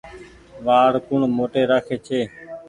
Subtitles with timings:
[0.65, 2.19] وآڙ ڪوڻ موٽي رآکي ڇي۔